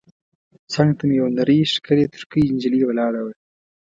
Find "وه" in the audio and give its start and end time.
3.25-3.33